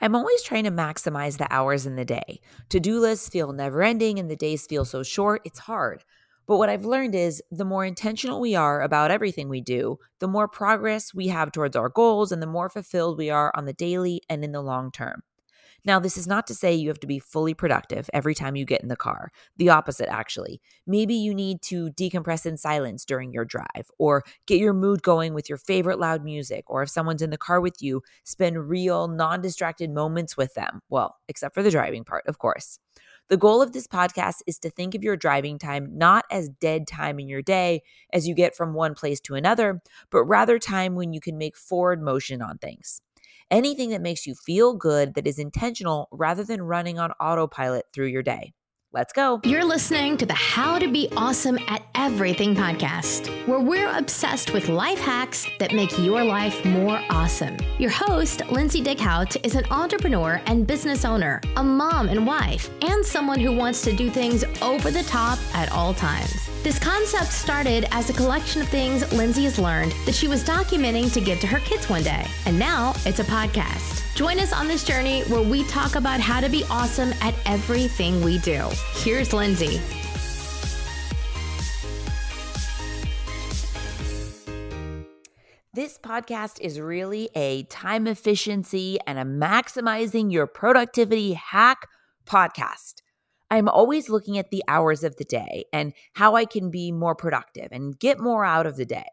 I'm 0.00 0.14
always 0.14 0.42
trying 0.42 0.64
to 0.64 0.70
maximize 0.70 1.38
the 1.38 1.52
hours 1.52 1.86
in 1.86 1.96
the 1.96 2.04
day. 2.04 2.40
To 2.68 2.80
do 2.80 3.00
lists 3.00 3.28
feel 3.28 3.52
never 3.52 3.82
ending 3.82 4.18
and 4.18 4.30
the 4.30 4.36
days 4.36 4.66
feel 4.66 4.84
so 4.84 5.02
short, 5.02 5.42
it's 5.44 5.60
hard. 5.60 6.04
But 6.46 6.56
what 6.56 6.70
I've 6.70 6.86
learned 6.86 7.14
is 7.14 7.42
the 7.50 7.64
more 7.64 7.84
intentional 7.84 8.40
we 8.40 8.54
are 8.54 8.80
about 8.80 9.10
everything 9.10 9.48
we 9.48 9.60
do, 9.60 9.98
the 10.18 10.28
more 10.28 10.48
progress 10.48 11.12
we 11.12 11.28
have 11.28 11.52
towards 11.52 11.76
our 11.76 11.90
goals 11.90 12.32
and 12.32 12.40
the 12.40 12.46
more 12.46 12.70
fulfilled 12.70 13.18
we 13.18 13.28
are 13.28 13.52
on 13.54 13.66
the 13.66 13.74
daily 13.74 14.22
and 14.30 14.42
in 14.42 14.52
the 14.52 14.62
long 14.62 14.90
term. 14.90 15.22
Now, 15.84 16.00
this 16.00 16.16
is 16.16 16.26
not 16.26 16.46
to 16.48 16.54
say 16.54 16.74
you 16.74 16.88
have 16.88 17.00
to 17.00 17.06
be 17.06 17.18
fully 17.18 17.54
productive 17.54 18.10
every 18.12 18.34
time 18.34 18.56
you 18.56 18.64
get 18.64 18.82
in 18.82 18.88
the 18.88 18.96
car. 18.96 19.30
The 19.56 19.70
opposite, 19.70 20.10
actually. 20.10 20.60
Maybe 20.86 21.14
you 21.14 21.34
need 21.34 21.62
to 21.62 21.90
decompress 21.90 22.44
in 22.46 22.56
silence 22.56 23.04
during 23.04 23.32
your 23.32 23.44
drive, 23.44 23.90
or 23.98 24.24
get 24.46 24.58
your 24.58 24.74
mood 24.74 25.02
going 25.02 25.34
with 25.34 25.48
your 25.48 25.58
favorite 25.58 25.98
loud 25.98 26.24
music, 26.24 26.64
or 26.68 26.82
if 26.82 26.90
someone's 26.90 27.22
in 27.22 27.30
the 27.30 27.38
car 27.38 27.60
with 27.60 27.80
you, 27.80 28.02
spend 28.24 28.68
real, 28.68 29.08
non 29.08 29.40
distracted 29.40 29.90
moments 29.90 30.36
with 30.36 30.54
them. 30.54 30.80
Well, 30.88 31.16
except 31.28 31.54
for 31.54 31.62
the 31.62 31.70
driving 31.70 32.04
part, 32.04 32.26
of 32.26 32.38
course. 32.38 32.78
The 33.28 33.36
goal 33.36 33.60
of 33.60 33.72
this 33.72 33.86
podcast 33.86 34.36
is 34.46 34.58
to 34.60 34.70
think 34.70 34.94
of 34.94 35.04
your 35.04 35.16
driving 35.16 35.58
time 35.58 35.90
not 35.92 36.24
as 36.30 36.48
dead 36.48 36.86
time 36.86 37.20
in 37.20 37.28
your 37.28 37.42
day 37.42 37.82
as 38.10 38.26
you 38.26 38.34
get 38.34 38.56
from 38.56 38.72
one 38.72 38.94
place 38.94 39.20
to 39.20 39.34
another, 39.34 39.82
but 40.10 40.24
rather 40.24 40.58
time 40.58 40.94
when 40.94 41.12
you 41.12 41.20
can 41.20 41.36
make 41.36 41.56
forward 41.56 42.02
motion 42.02 42.40
on 42.40 42.56
things 42.56 43.02
anything 43.50 43.90
that 43.90 44.02
makes 44.02 44.26
you 44.26 44.34
feel 44.34 44.74
good 44.74 45.14
that 45.14 45.26
is 45.26 45.38
intentional 45.38 46.08
rather 46.10 46.44
than 46.44 46.62
running 46.62 46.98
on 46.98 47.12
autopilot 47.12 47.86
through 47.92 48.06
your 48.06 48.22
day. 48.22 48.52
Let's 48.90 49.12
go. 49.12 49.40
You're 49.44 49.66
listening 49.66 50.16
to 50.16 50.24
the 50.24 50.32
How 50.32 50.78
to 50.78 50.90
Be 50.90 51.10
Awesome 51.14 51.58
at 51.68 51.82
Everything 51.94 52.54
podcast, 52.54 53.28
where 53.46 53.60
we're 53.60 53.90
obsessed 53.90 54.54
with 54.54 54.70
life 54.70 54.98
hacks 54.98 55.46
that 55.58 55.74
make 55.74 55.98
your 55.98 56.24
life 56.24 56.64
more 56.64 56.98
awesome. 57.10 57.58
Your 57.78 57.90
host, 57.90 58.40
Lindsay 58.50 58.82
Dicus, 58.82 59.36
is 59.44 59.56
an 59.56 59.66
entrepreneur 59.70 60.40
and 60.46 60.66
business 60.66 61.04
owner, 61.04 61.42
a 61.56 61.62
mom 61.62 62.08
and 62.08 62.26
wife, 62.26 62.70
and 62.80 63.04
someone 63.04 63.40
who 63.40 63.54
wants 63.54 63.82
to 63.82 63.92
do 63.94 64.08
things 64.08 64.42
over 64.62 64.90
the 64.90 65.02
top 65.02 65.38
at 65.54 65.70
all 65.70 65.92
times. 65.92 66.47
This 66.64 66.78
concept 66.80 67.32
started 67.32 67.86
as 67.92 68.10
a 68.10 68.12
collection 68.12 68.62
of 68.62 68.68
things 68.68 69.10
Lindsay 69.12 69.44
has 69.44 69.60
learned 69.60 69.92
that 70.06 70.14
she 70.14 70.26
was 70.26 70.42
documenting 70.42 71.12
to 71.12 71.20
give 71.20 71.38
to 71.38 71.46
her 71.46 71.60
kids 71.60 71.88
one 71.88 72.02
day, 72.02 72.26
and 72.46 72.58
now 72.58 72.94
it's 73.06 73.20
a 73.20 73.24
podcast. 73.24 74.04
Join 74.16 74.40
us 74.40 74.52
on 74.52 74.66
this 74.66 74.82
journey 74.82 75.22
where 75.24 75.40
we 75.40 75.62
talk 75.68 75.94
about 75.94 76.18
how 76.18 76.40
to 76.40 76.48
be 76.48 76.64
awesome 76.68 77.12
at 77.20 77.32
everything 77.46 78.22
we 78.24 78.38
do. 78.38 78.68
Here's 78.94 79.32
Lindsay. 79.32 79.80
This 85.72 85.96
podcast 85.96 86.60
is 86.60 86.80
really 86.80 87.30
a 87.36 87.62
time 87.64 88.08
efficiency 88.08 88.98
and 89.06 89.16
a 89.16 89.22
maximizing 89.22 90.32
your 90.32 90.48
productivity 90.48 91.34
hack 91.34 91.86
podcast. 92.26 93.02
I'm 93.50 93.68
always 93.68 94.08
looking 94.08 94.38
at 94.38 94.50
the 94.50 94.62
hours 94.68 95.04
of 95.04 95.16
the 95.16 95.24
day 95.24 95.64
and 95.72 95.92
how 96.14 96.34
I 96.34 96.44
can 96.44 96.70
be 96.70 96.92
more 96.92 97.14
productive 97.14 97.68
and 97.72 97.98
get 97.98 98.20
more 98.20 98.44
out 98.44 98.66
of 98.66 98.76
the 98.76 98.84
day. 98.84 99.08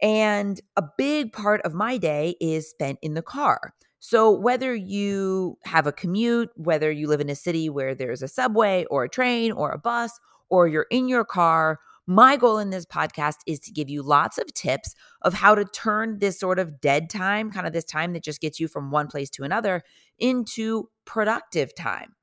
And 0.00 0.60
a 0.76 0.84
big 0.96 1.32
part 1.32 1.60
of 1.62 1.74
my 1.74 1.98
day 1.98 2.36
is 2.40 2.70
spent 2.70 2.98
in 3.02 3.14
the 3.14 3.22
car. 3.22 3.74
So, 4.00 4.30
whether 4.30 4.74
you 4.74 5.58
have 5.64 5.88
a 5.88 5.92
commute, 5.92 6.50
whether 6.54 6.90
you 6.90 7.08
live 7.08 7.20
in 7.20 7.28
a 7.28 7.34
city 7.34 7.68
where 7.68 7.96
there's 7.96 8.22
a 8.22 8.28
subway 8.28 8.84
or 8.90 9.04
a 9.04 9.08
train 9.08 9.50
or 9.50 9.72
a 9.72 9.78
bus, 9.78 10.18
or 10.50 10.68
you're 10.68 10.86
in 10.90 11.08
your 11.08 11.24
car, 11.24 11.80
my 12.06 12.36
goal 12.36 12.58
in 12.58 12.70
this 12.70 12.86
podcast 12.86 13.38
is 13.46 13.58
to 13.60 13.72
give 13.72 13.90
you 13.90 14.02
lots 14.02 14.38
of 14.38 14.54
tips 14.54 14.94
of 15.22 15.34
how 15.34 15.54
to 15.54 15.64
turn 15.64 16.20
this 16.20 16.40
sort 16.40 16.58
of 16.58 16.80
dead 16.80 17.10
time, 17.10 17.50
kind 17.50 17.66
of 17.66 17.72
this 17.72 17.84
time 17.84 18.14
that 18.14 18.22
just 18.22 18.40
gets 18.40 18.58
you 18.58 18.66
from 18.66 18.90
one 18.90 19.08
place 19.08 19.28
to 19.30 19.42
another, 19.42 19.82
into 20.18 20.88
productive 21.04 21.74
time. 21.74 22.14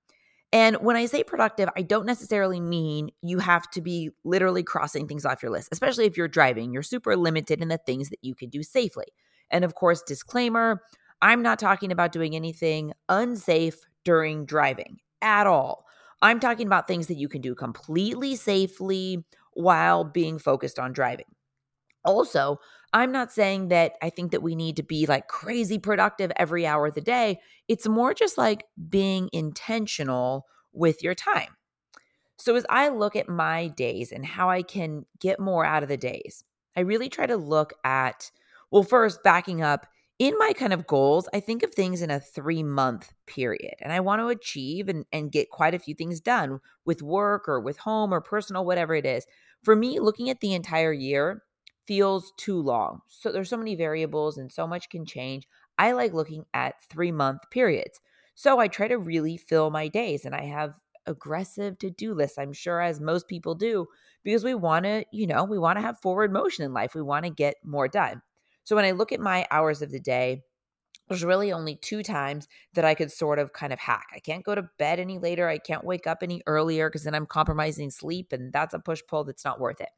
And 0.53 0.77
when 0.77 0.95
I 0.95 1.05
say 1.05 1.23
productive, 1.23 1.69
I 1.75 1.81
don't 1.81 2.05
necessarily 2.05 2.59
mean 2.61 3.09
you 3.21 3.39
have 3.39 3.69
to 3.71 3.81
be 3.81 4.11
literally 4.23 4.63
crossing 4.63 5.07
things 5.07 5.25
off 5.25 5.43
your 5.43 5.51
list, 5.51 5.69
especially 5.71 6.05
if 6.05 6.15
you're 6.15 6.27
driving. 6.27 6.71
You're 6.71 6.83
super 6.83 7.15
limited 7.17 7.61
in 7.61 7.67
the 7.67 7.79
things 7.79 8.09
that 8.09 8.19
you 8.21 8.35
can 8.35 8.49
do 8.49 8.63
safely. 8.63 9.07
And 9.51 9.65
of 9.65 9.75
course, 9.75 10.01
disclaimer 10.01 10.81
I'm 11.21 11.41
not 11.41 11.59
talking 11.59 11.91
about 11.91 12.11
doing 12.11 12.35
anything 12.35 12.93
unsafe 13.09 13.79
during 14.03 14.45
driving 14.45 14.97
at 15.21 15.47
all. 15.47 15.85
I'm 16.21 16.39
talking 16.39 16.67
about 16.67 16.87
things 16.87 17.07
that 17.07 17.17
you 17.17 17.27
can 17.27 17.41
do 17.41 17.55
completely 17.55 18.35
safely 18.35 19.23
while 19.53 20.03
being 20.03 20.39
focused 20.39 20.79
on 20.79 20.93
driving. 20.93 21.25
Also, 22.05 22.59
I'm 22.93 23.11
not 23.11 23.31
saying 23.31 23.69
that 23.69 23.93
I 24.01 24.09
think 24.09 24.31
that 24.31 24.43
we 24.43 24.55
need 24.55 24.77
to 24.77 24.83
be 24.83 25.05
like 25.05 25.27
crazy 25.27 25.79
productive 25.79 26.31
every 26.37 26.65
hour 26.65 26.87
of 26.87 26.95
the 26.95 27.01
day. 27.01 27.39
It's 27.67 27.87
more 27.87 28.13
just 28.13 28.37
like 28.37 28.65
being 28.89 29.29
intentional 29.33 30.45
with 30.71 31.03
your 31.03 31.15
time. 31.15 31.55
So, 32.37 32.55
as 32.55 32.65
I 32.69 32.89
look 32.89 33.15
at 33.15 33.29
my 33.29 33.67
days 33.67 34.11
and 34.11 34.25
how 34.25 34.49
I 34.49 34.61
can 34.61 35.05
get 35.19 35.39
more 35.39 35.65
out 35.65 35.83
of 35.83 35.89
the 35.89 35.97
days, 35.97 36.43
I 36.75 36.81
really 36.81 37.09
try 37.09 37.25
to 37.25 37.37
look 37.37 37.73
at, 37.83 38.31
well, 38.71 38.83
first, 38.83 39.23
backing 39.23 39.61
up, 39.61 39.87
in 40.17 40.37
my 40.37 40.53
kind 40.53 40.71
of 40.71 40.87
goals, 40.87 41.27
I 41.33 41.41
think 41.41 41.63
of 41.63 41.73
things 41.73 42.01
in 42.01 42.09
a 42.09 42.19
three 42.19 42.63
month 42.63 43.11
period 43.27 43.75
and 43.81 43.91
I 43.91 43.99
want 43.99 44.21
to 44.21 44.27
achieve 44.27 44.87
and, 44.87 45.05
and 45.11 45.31
get 45.31 45.49
quite 45.49 45.73
a 45.73 45.79
few 45.79 45.93
things 45.93 46.21
done 46.21 46.59
with 46.85 47.01
work 47.01 47.49
or 47.49 47.59
with 47.59 47.77
home 47.79 48.13
or 48.13 48.21
personal, 48.21 48.65
whatever 48.65 48.95
it 48.95 49.05
is. 49.05 49.25
For 49.63 49.75
me, 49.75 49.99
looking 49.99 50.29
at 50.29 50.39
the 50.39 50.53
entire 50.53 50.93
year 50.93 51.43
feels 51.87 52.33
too 52.37 52.61
long. 52.61 53.01
So 53.07 53.31
there's 53.31 53.49
so 53.49 53.57
many 53.57 53.75
variables 53.75 54.37
and 54.37 54.51
so 54.51 54.67
much 54.67 54.89
can 54.89 55.05
change. 55.05 55.47
I 55.77 55.91
like 55.91 56.13
looking 56.13 56.45
at 56.53 56.81
three 56.89 57.11
month 57.11 57.41
periods. 57.51 57.99
So 58.35 58.59
I 58.59 58.67
try 58.67 58.87
to 58.87 58.97
really 58.97 59.37
fill 59.37 59.69
my 59.69 59.87
days 59.87 60.25
and 60.25 60.35
I 60.35 60.43
have 60.45 60.75
aggressive 61.05 61.77
to 61.79 61.89
do 61.89 62.13
lists, 62.13 62.37
I'm 62.37 62.53
sure, 62.53 62.81
as 62.81 62.99
most 62.99 63.27
people 63.27 63.55
do, 63.55 63.87
because 64.23 64.43
we 64.43 64.55
want 64.55 64.85
to, 64.85 65.05
you 65.11 65.27
know, 65.27 65.43
we 65.43 65.59
want 65.59 65.77
to 65.77 65.81
have 65.81 65.99
forward 66.01 66.33
motion 66.33 66.65
in 66.65 66.73
life. 66.73 66.95
We 66.95 67.01
want 67.01 67.25
to 67.25 67.31
get 67.31 67.55
more 67.63 67.87
done. 67.87 68.21
So 68.63 68.75
when 68.75 68.85
I 68.85 68.91
look 68.91 69.11
at 69.11 69.19
my 69.19 69.45
hours 69.51 69.81
of 69.81 69.91
the 69.91 69.99
day, 69.99 70.43
there's 71.07 71.23
really 71.23 71.51
only 71.51 71.75
two 71.75 72.01
times 72.01 72.47
that 72.73 72.85
I 72.85 72.95
could 72.95 73.11
sort 73.11 73.37
of 73.37 73.53
kind 73.53 73.71
of 73.71 73.79
hack. 73.79 74.07
I 74.13 74.19
can't 74.19 74.43
go 74.43 74.55
to 74.55 74.69
bed 74.79 74.99
any 74.99 75.19
later. 75.19 75.47
I 75.47 75.59
can't 75.59 75.83
wake 75.83 76.07
up 76.07 76.19
any 76.23 76.41
earlier 76.47 76.89
because 76.89 77.03
then 77.03 77.13
I'm 77.13 77.27
compromising 77.27 77.91
sleep 77.91 78.33
and 78.33 78.51
that's 78.51 78.73
a 78.73 78.79
push 78.79 79.01
pull 79.07 79.23
that's 79.23 79.45
not 79.45 79.59
worth 79.59 79.81
it. 79.81 79.89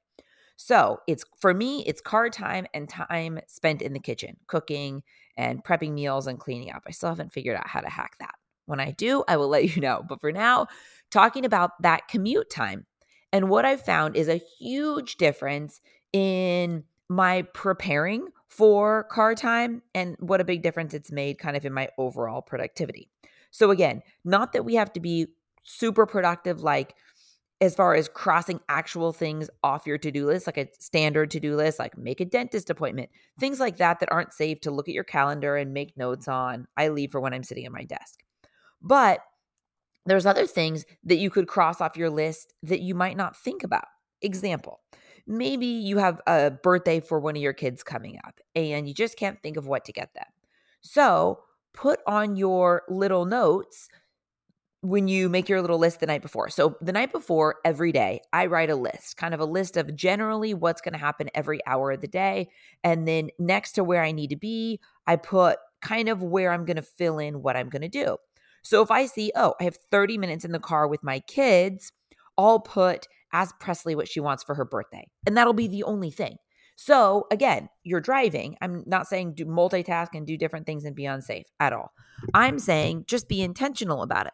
So 0.58 1.02
it's 1.08 1.24
for 1.40 1.54
me, 1.54 1.84
it's 1.86 2.02
car 2.02 2.30
time 2.30 2.66
and 2.74 2.90
time 2.90 3.40
spent 3.48 3.82
in 3.82 3.94
the 3.94 4.00
kitchen, 4.00 4.38
cooking 4.48 5.04
and 5.38 5.64
prepping 5.64 5.94
meals 5.94 6.28
and 6.28 6.40
cleaning 6.40 6.72
up. 6.72 6.84
I 6.88 6.92
still 6.92 7.10
haven't 7.10 7.32
figured 7.32 7.56
out 7.56 7.68
how 7.68 7.80
to 7.80 7.90
hack 7.90 8.18
that. 8.20 8.34
When 8.66 8.80
I 8.80 8.92
do, 8.92 9.24
I 9.28 9.38
will 9.38 9.48
let 9.50 9.76
you 9.76 9.82
know. 9.82 10.04
But 10.08 10.20
for 10.20 10.32
now, 10.32 10.68
talking 11.12 11.46
about 11.46 11.82
that 11.84 12.08
commute 12.08 12.50
time. 12.50 12.86
And 13.32 13.50
what 13.50 13.66
I've 13.66 13.86
found 13.86 14.16
is 14.16 14.28
a 14.28 14.42
huge 14.60 15.18
difference 15.18 15.80
in 16.12 16.84
my 17.08 17.44
preparing 17.54 18.28
for 18.48 19.04
car 19.06 19.36
time 19.36 19.84
and 19.94 20.16
what 20.20 20.42
a 20.42 20.46
big 20.46 20.64
difference 20.64 20.94
it's 20.94 21.12
made 21.12 21.38
kind 21.38 21.56
of 21.56 21.66
in 21.66 21.74
my 21.74 21.90
overall 21.98 22.42
productivity. 22.42 23.10
So, 23.52 23.70
again, 23.70 24.02
not 24.24 24.54
that 24.54 24.66
we 24.66 24.76
have 24.76 24.92
to 24.94 25.00
be 25.00 25.28
super 25.64 26.06
productive, 26.06 26.62
like 26.62 26.96
as 27.60 27.74
far 27.74 27.96
as 27.96 28.08
crossing 28.08 28.60
actual 28.70 29.12
things 29.12 29.50
off 29.64 29.88
your 29.88 29.98
to 29.98 30.12
do 30.12 30.28
list, 30.28 30.46
like 30.46 30.58
a 30.58 30.68
standard 30.78 31.32
to 31.32 31.40
do 31.40 31.56
list, 31.56 31.80
like 31.80 31.98
make 31.98 32.22
a 32.22 32.26
dentist 32.26 32.70
appointment, 32.70 33.10
things 33.40 33.60
like 33.60 33.78
that 33.78 34.00
that 34.00 34.12
aren't 34.12 34.34
safe 34.34 34.60
to 34.62 34.72
look 34.72 34.88
at 34.88 34.94
your 34.94 35.04
calendar 35.04 35.58
and 35.58 35.74
make 35.74 35.98
notes 35.98 36.28
on. 36.28 36.68
I 36.78 36.90
leave 36.90 37.12
for 37.12 37.20
when 37.20 37.34
I'm 37.34 37.44
sitting 37.44 37.66
at 37.66 37.72
my 37.72 37.84
desk. 37.84 38.20
But 38.82 39.22
there's 40.06 40.26
other 40.26 40.46
things 40.46 40.86
that 41.04 41.18
you 41.18 41.30
could 41.30 41.48
cross 41.48 41.82
off 41.82 41.98
your 41.98 42.12
list 42.12 42.54
that 42.64 42.82
you 42.82 42.94
might 42.94 43.18
not 43.18 43.36
think 43.36 43.64
about. 43.64 43.86
Example, 44.22 44.80
maybe 45.26 45.66
you 45.66 45.98
have 45.98 46.22
a 46.28 46.52
birthday 46.52 47.00
for 47.00 47.20
one 47.20 47.36
of 47.36 47.42
your 47.42 47.54
kids 47.54 47.84
coming 47.84 48.20
up 48.26 48.40
and 48.56 48.88
you 48.88 48.94
just 48.94 49.18
can't 49.18 49.42
think 49.42 49.58
of 49.58 49.68
what 49.68 49.84
to 49.86 49.92
get 49.92 50.14
them. 50.14 50.28
So 50.82 51.40
put 51.74 52.00
on 52.08 52.36
your 52.36 52.84
little 52.88 53.26
notes 53.26 53.90
when 54.88 55.08
you 55.10 55.28
make 55.28 55.50
your 55.50 55.62
little 55.62 55.78
list 55.78 56.00
the 56.00 56.06
night 56.06 56.22
before. 56.22 56.50
So 56.50 56.78
the 56.80 56.94
night 56.94 57.12
before, 57.12 57.56
every 57.66 57.92
day, 57.92 58.22
I 58.32 58.46
write 58.46 58.70
a 58.70 58.76
list, 58.76 59.18
kind 59.18 59.34
of 59.34 59.40
a 59.42 59.46
list 59.46 59.76
of 59.76 59.96
generally 59.96 60.54
what's 60.54 60.82
going 60.82 60.94
to 60.94 61.00
happen 61.00 61.30
every 61.36 61.60
hour 61.68 61.92
of 61.92 62.02
the 62.02 62.08
day. 62.08 62.50
And 62.84 63.06
then 63.08 63.30
next 63.38 63.74
to 63.74 63.84
where 63.84 64.02
I 64.02 64.12
need 64.12 64.30
to 64.30 64.38
be, 64.38 64.80
I 65.06 65.18
put 65.18 65.60
kind 65.82 66.08
of 66.08 66.24
where 66.24 66.54
I'm 66.54 66.64
going 66.64 66.78
to 66.78 66.82
fill 66.82 67.20
in 67.20 67.42
what 67.42 67.58
I'm 67.58 67.70
going 67.70 67.82
to 67.82 67.90
do. 67.90 68.18
So 68.62 68.82
if 68.82 68.90
I 68.90 69.08
see, 69.08 69.32
oh, 69.36 69.56
I 69.60 69.66
have 69.66 69.78
30 69.92 70.18
minutes 70.18 70.46
in 70.46 70.52
the 70.54 70.60
car 70.60 70.88
with 70.88 71.04
my 71.04 71.20
kids, 71.20 71.92
I'll 72.38 72.60
put 72.60 73.08
ask 73.34 73.60
Presley 73.60 73.94
what 73.94 74.08
she 74.08 74.22
wants 74.22 74.44
for 74.44 74.56
her 74.56 74.66
birthday. 74.66 75.06
And 75.26 75.36
that'll 75.36 75.54
be 75.54 75.68
the 75.68 75.84
only 75.84 76.12
thing. 76.12 76.38
So 76.78 77.28
again, 77.32 77.70
you're 77.84 78.00
driving. 78.00 78.56
I'm 78.62 78.84
not 78.86 79.08
saying 79.08 79.34
do 79.34 79.46
multitask 79.46 80.10
and 80.14 80.26
do 80.26 80.38
different 80.38 80.66
things 80.66 80.86
and 80.86 80.96
be 80.96 81.06
unsafe 81.06 81.48
at 81.60 81.74
all. 81.74 81.92
I'm 82.34 82.60
saying 82.60 83.06
just 83.08 83.28
be 83.28 83.42
intentional 83.42 84.02
about 84.02 84.28
it. 84.28 84.34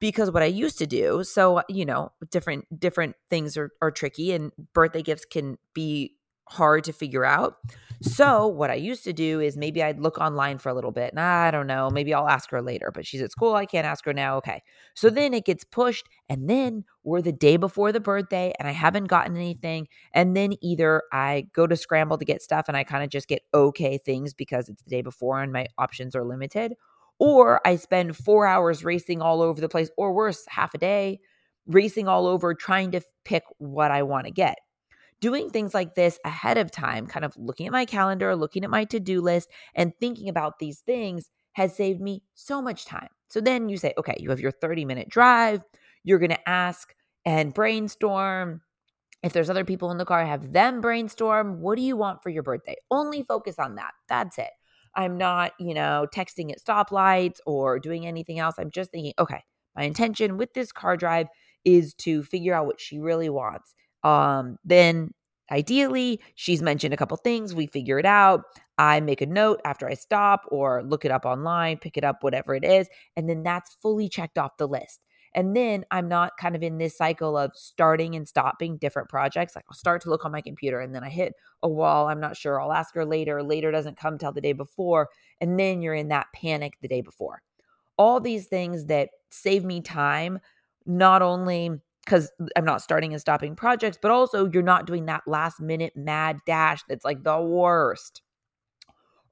Because 0.00 0.30
what 0.30 0.42
I 0.42 0.46
used 0.46 0.78
to 0.78 0.86
do, 0.86 1.22
so 1.24 1.58
uh, 1.58 1.62
you 1.68 1.84
know, 1.84 2.12
different 2.30 2.64
different 2.78 3.16
things 3.28 3.56
are, 3.56 3.70
are 3.82 3.90
tricky 3.90 4.32
and 4.32 4.52
birthday 4.72 5.02
gifts 5.02 5.24
can 5.24 5.58
be 5.74 6.16
hard 6.50 6.84
to 6.84 6.92
figure 6.92 7.24
out. 7.24 7.56
So, 8.02 8.46
what 8.46 8.70
I 8.70 8.74
used 8.74 9.04
to 9.04 9.12
do 9.12 9.40
is 9.40 9.58
maybe 9.58 9.82
I'd 9.82 10.00
look 10.00 10.18
online 10.18 10.56
for 10.56 10.70
a 10.70 10.74
little 10.74 10.90
bit. 10.90 11.10
And 11.10 11.20
I 11.20 11.50
don't 11.50 11.66
know, 11.66 11.90
maybe 11.90 12.14
I'll 12.14 12.28
ask 12.28 12.50
her 12.50 12.62
later, 12.62 12.90
but 12.92 13.06
she's 13.06 13.20
at 13.20 13.30
school. 13.30 13.54
I 13.54 13.66
can't 13.66 13.86
ask 13.86 14.04
her 14.06 14.14
now. 14.14 14.38
Okay. 14.38 14.62
So 14.94 15.10
then 15.10 15.34
it 15.34 15.44
gets 15.44 15.64
pushed. 15.64 16.08
And 16.28 16.48
then 16.48 16.84
we're 17.04 17.20
the 17.20 17.32
day 17.32 17.58
before 17.58 17.92
the 17.92 18.00
birthday 18.00 18.54
and 18.58 18.66
I 18.66 18.72
haven't 18.72 19.04
gotten 19.04 19.36
anything. 19.36 19.86
And 20.14 20.34
then 20.34 20.54
either 20.62 21.02
I 21.12 21.48
go 21.52 21.66
to 21.66 21.76
scramble 21.76 22.16
to 22.16 22.24
get 22.24 22.40
stuff 22.40 22.66
and 22.68 22.76
I 22.76 22.84
kind 22.84 23.04
of 23.04 23.10
just 23.10 23.28
get 23.28 23.42
okay 23.52 23.98
things 23.98 24.32
because 24.32 24.70
it's 24.70 24.82
the 24.82 24.90
day 24.90 25.02
before 25.02 25.42
and 25.42 25.52
my 25.52 25.66
options 25.76 26.16
are 26.16 26.24
limited. 26.24 26.74
Or 27.20 27.60
I 27.64 27.76
spend 27.76 28.16
four 28.16 28.46
hours 28.46 28.84
racing 28.84 29.22
all 29.22 29.42
over 29.42 29.60
the 29.60 29.68
place, 29.68 29.90
or 29.96 30.12
worse, 30.12 30.44
half 30.48 30.74
a 30.74 30.78
day 30.78 31.20
racing 31.66 32.08
all 32.08 32.26
over 32.26 32.54
trying 32.54 32.90
to 32.90 33.00
pick 33.24 33.44
what 33.58 33.92
I 33.92 34.02
want 34.02 34.26
to 34.26 34.32
get 34.32 34.56
doing 35.20 35.50
things 35.50 35.74
like 35.74 35.94
this 35.94 36.18
ahead 36.24 36.58
of 36.58 36.70
time, 36.70 37.06
kind 37.06 37.24
of 37.24 37.36
looking 37.36 37.66
at 37.66 37.72
my 37.72 37.84
calendar, 37.84 38.34
looking 38.34 38.64
at 38.64 38.70
my 38.70 38.84
to 38.84 38.98
do 38.98 39.20
list, 39.20 39.50
and 39.74 39.92
thinking 40.00 40.28
about 40.28 40.58
these 40.58 40.80
things 40.80 41.30
has 41.52 41.74
saved 41.74 42.00
me 42.00 42.22
so 42.34 42.62
much 42.62 42.84
time. 42.84 43.08
So 43.28 43.40
then 43.40 43.68
you 43.68 43.76
say, 43.76 43.92
okay, 43.98 44.16
you 44.18 44.30
have 44.30 44.40
your 44.40 44.50
30 44.50 44.84
minute 44.84 45.08
drive, 45.08 45.62
you're 46.04 46.18
going 46.18 46.30
to 46.30 46.48
ask 46.48 46.94
and 47.24 47.52
brainstorm. 47.52 48.62
If 49.22 49.34
there's 49.34 49.50
other 49.50 49.66
people 49.66 49.90
in 49.90 49.98
the 49.98 50.06
car, 50.06 50.24
have 50.24 50.52
them 50.52 50.80
brainstorm. 50.80 51.60
What 51.60 51.76
do 51.76 51.82
you 51.82 51.96
want 51.96 52.22
for 52.22 52.30
your 52.30 52.42
birthday? 52.42 52.76
Only 52.90 53.22
focus 53.22 53.58
on 53.58 53.74
that. 53.74 53.92
That's 54.08 54.38
it. 54.38 54.50
I'm 54.94 55.16
not, 55.16 55.52
you 55.58 55.74
know, 55.74 56.06
texting 56.14 56.50
at 56.52 56.62
stoplights 56.62 57.38
or 57.46 57.78
doing 57.78 58.06
anything 58.06 58.38
else. 58.38 58.56
I'm 58.58 58.70
just 58.70 58.90
thinking, 58.90 59.12
okay, 59.18 59.42
my 59.76 59.84
intention 59.84 60.36
with 60.36 60.52
this 60.54 60.72
car 60.72 60.96
drive 60.96 61.28
is 61.64 61.94
to 61.94 62.22
figure 62.22 62.54
out 62.54 62.66
what 62.66 62.80
she 62.80 62.98
really 62.98 63.28
wants 63.28 63.74
um, 64.02 64.56
then 64.64 65.10
ideally, 65.50 66.20
she's 66.34 66.62
mentioned 66.62 66.94
a 66.94 66.96
couple 66.96 67.16
things. 67.18 67.54
We 67.54 67.66
figure 67.66 67.98
it 67.98 68.06
out. 68.06 68.44
I 68.78 69.00
make 69.00 69.20
a 69.20 69.26
note 69.26 69.60
after 69.64 69.86
I 69.86 69.94
stop 69.94 70.44
or 70.48 70.82
look 70.82 71.04
it 71.04 71.10
up 71.10 71.26
online, 71.26 71.76
pick 71.76 71.98
it 71.98 72.04
up, 72.04 72.22
whatever 72.22 72.54
it 72.54 72.64
is. 72.64 72.88
And 73.16 73.28
then 73.28 73.42
that's 73.42 73.74
fully 73.82 74.08
checked 74.08 74.38
off 74.38 74.56
the 74.56 74.66
list. 74.68 75.00
And 75.34 75.56
then 75.56 75.84
I'm 75.90 76.08
not 76.08 76.36
kind 76.38 76.56
of 76.56 76.62
in 76.62 76.78
this 76.78 76.96
cycle 76.96 77.36
of 77.36 77.52
starting 77.54 78.16
and 78.16 78.26
stopping 78.26 78.78
different 78.78 79.08
projects. 79.08 79.54
Like 79.54 79.64
I'll 79.68 79.76
start 79.76 80.02
to 80.02 80.10
look 80.10 80.24
on 80.24 80.32
my 80.32 80.40
computer 80.40 80.80
and 80.80 80.94
then 80.94 81.04
I 81.04 81.08
hit 81.08 81.34
a 81.62 81.68
wall. 81.68 82.08
I'm 82.08 82.20
not 82.20 82.36
sure. 82.36 82.60
I'll 82.60 82.72
ask 82.72 82.94
her 82.94 83.04
later. 83.04 83.42
Later 83.42 83.70
doesn't 83.70 83.96
come 83.96 84.18
till 84.18 84.32
the 84.32 84.40
day 84.40 84.52
before. 84.52 85.08
And 85.40 85.58
then 85.58 85.82
you're 85.82 85.94
in 85.94 86.08
that 86.08 86.26
panic 86.34 86.74
the 86.80 86.88
day 86.88 87.00
before. 87.00 87.42
All 87.96 88.18
these 88.18 88.46
things 88.46 88.86
that 88.86 89.10
save 89.30 89.64
me 89.64 89.80
time, 89.80 90.40
not 90.84 91.22
only 91.22 91.70
because 92.04 92.32
I'm 92.56 92.64
not 92.64 92.82
starting 92.82 93.12
and 93.12 93.20
stopping 93.20 93.54
projects, 93.54 93.98
but 94.00 94.10
also 94.10 94.50
you're 94.50 94.62
not 94.62 94.86
doing 94.86 95.06
that 95.06 95.22
last 95.26 95.60
minute 95.60 95.92
mad 95.94 96.38
dash 96.46 96.82
that's 96.88 97.04
like 97.04 97.22
the 97.22 97.40
worst. 97.40 98.22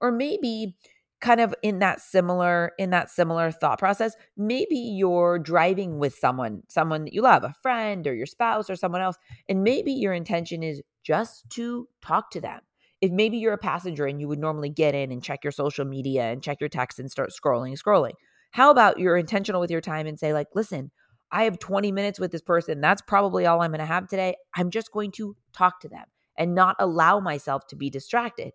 Or 0.01 0.13
maybe 0.13 0.77
kind 1.21 1.41
of 1.41 1.55
in 1.63 1.81
that 1.81 2.01
similar 2.01 2.73
in 2.79 2.91
that 2.91 3.11
similar 3.11 3.51
thought 3.51 3.79
process 3.79 4.15
maybe 4.37 4.77
you're 4.77 5.39
driving 5.39 5.99
with 5.99 6.15
someone 6.15 6.63
someone 6.69 7.05
that 7.05 7.13
you 7.13 7.23
love 7.23 7.45
a 7.45 7.55
friend 7.63 8.07
or 8.07 8.15
your 8.15 8.27
spouse 8.27 8.71
or 8.71 8.77
someone 8.77 9.01
else 9.01 9.17
and 9.49 9.65
maybe 9.65 9.93
your 9.93 10.13
intention 10.13 10.63
is 10.63 10.81
just 11.03 11.49
to 11.51 11.89
talk 12.03 12.31
to 12.31 12.41
them 12.41 12.61
if 13.01 13.11
maybe 13.13 13.39
you're 13.39 13.53
a 13.53 13.59
passenger 13.59 14.07
and 14.07 14.21
you 14.21 14.29
would 14.29 14.39
normally 14.39 14.71
get 14.71 14.95
in 14.95 15.11
and 15.13 15.23
check 15.23 15.41
your 15.45 15.53
social 15.53 15.85
media 15.85 16.25
and 16.25 16.43
check 16.43 16.61
your 16.61 16.69
text 16.69 16.99
and 16.99 17.11
start 17.11 17.31
scrolling 17.31 17.77
scrolling 17.77 18.15
how 18.53 18.71
about 18.71 18.99
you're 18.99 19.17
intentional 19.17 19.61
with 19.61 19.71
your 19.71 19.81
time 19.81 20.07
and 20.07 20.19
say 20.19 20.33
like 20.33 20.49
listen 20.55 20.91
I 21.31 21.45
have 21.45 21.59
20 21.59 21.93
minutes 21.93 22.19
with 22.19 22.33
this 22.33 22.43
person. 22.43 22.81
That's 22.81 23.03
probably 23.03 23.47
all 23.47 23.61
I'm 23.61 23.71
going 23.71 23.81
to 23.81 23.87
have 23.87 24.09
today. 24.09 24.37
I'm 24.55 24.71
just 24.71 24.93
going 24.93 25.13
to 25.13 25.37
talk 25.53 25.81
to 25.81 25.89
them 25.89 26.05
and 26.39 26.55
not 26.55 26.77
allow 26.79 27.21
myself 27.21 27.67
to 27.69 27.77
be 27.77 27.91
distracted. 27.91 28.53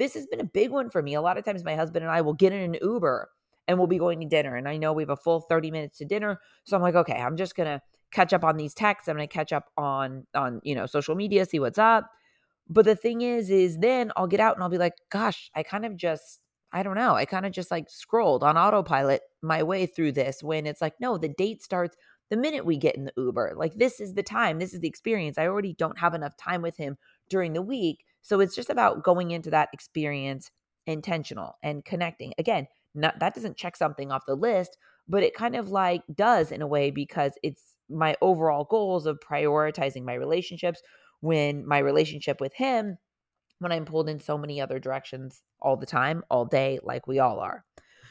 This 0.00 0.14
has 0.14 0.26
been 0.26 0.40
a 0.40 0.44
big 0.44 0.70
one 0.70 0.88
for 0.88 1.02
me. 1.02 1.14
A 1.14 1.20
lot 1.20 1.36
of 1.36 1.44
times, 1.44 1.62
my 1.62 1.76
husband 1.76 2.04
and 2.04 2.10
I 2.10 2.22
will 2.22 2.32
get 2.32 2.52
in 2.52 2.74
an 2.74 2.80
Uber 2.80 3.30
and 3.68 3.78
we'll 3.78 3.86
be 3.86 3.98
going 3.98 4.18
to 4.20 4.26
dinner. 4.26 4.56
And 4.56 4.66
I 4.66 4.78
know 4.78 4.94
we 4.94 5.02
have 5.02 5.10
a 5.10 5.16
full 5.16 5.40
30 5.42 5.70
minutes 5.70 5.98
to 5.98 6.06
dinner. 6.06 6.40
So 6.64 6.74
I'm 6.74 6.82
like, 6.82 6.94
okay, 6.94 7.20
I'm 7.20 7.36
just 7.36 7.54
going 7.54 7.68
to 7.68 7.82
catch 8.10 8.32
up 8.32 8.42
on 8.42 8.56
these 8.56 8.74
texts. 8.74 9.08
I'm 9.08 9.16
going 9.16 9.28
to 9.28 9.32
catch 9.32 9.52
up 9.52 9.66
on, 9.76 10.26
on, 10.34 10.60
you 10.64 10.74
know, 10.74 10.86
social 10.86 11.14
media, 11.14 11.44
see 11.44 11.60
what's 11.60 11.78
up. 11.78 12.10
But 12.68 12.86
the 12.86 12.96
thing 12.96 13.20
is, 13.20 13.50
is 13.50 13.76
then 13.78 14.10
I'll 14.16 14.26
get 14.26 14.40
out 14.40 14.56
and 14.56 14.62
I'll 14.62 14.70
be 14.70 14.78
like, 14.78 14.94
gosh, 15.10 15.50
I 15.54 15.62
kind 15.62 15.84
of 15.84 15.96
just 15.96 16.40
I 16.72 16.82
don't 16.82 16.94
know. 16.94 17.14
I 17.14 17.24
kind 17.24 17.46
of 17.46 17.52
just 17.52 17.70
like 17.70 17.90
scrolled 17.90 18.44
on 18.44 18.56
autopilot 18.56 19.22
my 19.42 19.62
way 19.62 19.86
through 19.86 20.12
this 20.12 20.42
when 20.42 20.66
it's 20.66 20.80
like, 20.80 20.94
no, 21.00 21.18
the 21.18 21.28
date 21.28 21.62
starts 21.62 21.96
the 22.30 22.36
minute 22.36 22.64
we 22.64 22.76
get 22.76 22.94
in 22.94 23.04
the 23.04 23.12
Uber. 23.16 23.54
Like, 23.56 23.74
this 23.74 24.00
is 24.00 24.14
the 24.14 24.22
time, 24.22 24.58
this 24.58 24.72
is 24.72 24.80
the 24.80 24.88
experience. 24.88 25.36
I 25.36 25.48
already 25.48 25.74
don't 25.74 25.98
have 25.98 26.14
enough 26.14 26.36
time 26.36 26.62
with 26.62 26.76
him 26.76 26.96
during 27.28 27.54
the 27.54 27.62
week. 27.62 28.04
So 28.22 28.40
it's 28.40 28.54
just 28.54 28.70
about 28.70 29.02
going 29.02 29.30
into 29.30 29.50
that 29.50 29.70
experience 29.72 30.50
intentional 30.86 31.56
and 31.62 31.84
connecting. 31.84 32.32
Again, 32.38 32.66
not, 32.94 33.18
that 33.20 33.34
doesn't 33.34 33.56
check 33.56 33.76
something 33.76 34.10
off 34.10 34.26
the 34.26 34.34
list, 34.34 34.76
but 35.08 35.22
it 35.22 35.34
kind 35.34 35.56
of 35.56 35.70
like 35.70 36.02
does 36.14 36.52
in 36.52 36.62
a 36.62 36.66
way 36.66 36.90
because 36.90 37.32
it's 37.42 37.62
my 37.88 38.16
overall 38.20 38.64
goals 38.64 39.06
of 39.06 39.20
prioritizing 39.20 40.04
my 40.04 40.14
relationships 40.14 40.80
when 41.20 41.66
my 41.66 41.78
relationship 41.78 42.40
with 42.40 42.54
him 42.54 42.98
when 43.60 43.72
I'm 43.72 43.84
pulled 43.84 44.08
in 44.08 44.18
so 44.18 44.36
many 44.36 44.60
other 44.60 44.78
directions 44.78 45.42
all 45.60 45.76
the 45.76 45.86
time, 45.86 46.24
all 46.30 46.44
day, 46.46 46.80
like 46.82 47.06
we 47.06 47.18
all 47.18 47.38
are. 47.38 47.64